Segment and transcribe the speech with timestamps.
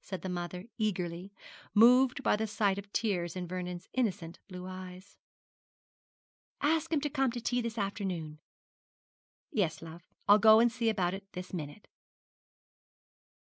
[0.00, 1.32] said the mother, eagerly,
[1.72, 5.16] moved by the sight of tears in Vernon's innocent blue eyes.
[6.60, 8.40] 'Ask him to come to tea this afternoon.'
[9.52, 11.86] 'Yes, love; I'll go and see about it this minute.'